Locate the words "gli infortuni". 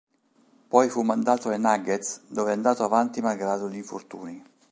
3.69-4.43